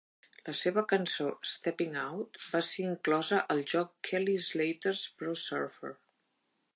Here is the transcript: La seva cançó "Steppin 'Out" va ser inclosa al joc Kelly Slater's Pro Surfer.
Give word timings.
La 0.45 0.53
seva 0.59 0.83
cançó 0.91 1.25
"Steppin 1.49 1.99
'Out" 2.03 2.39
va 2.45 2.61
ser 2.69 2.85
inclosa 2.93 3.41
al 3.57 3.61
joc 3.73 3.93
Kelly 4.09 4.35
Slater's 4.47 5.05
Pro 5.21 5.37
Surfer. 5.43 5.93